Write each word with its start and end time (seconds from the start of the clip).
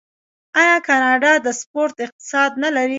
آیا 0.61 0.77
کاناډا 0.87 1.33
د 1.45 1.47
سپورت 1.59 1.95
اقتصاد 2.05 2.51
نلري؟ 2.63 2.89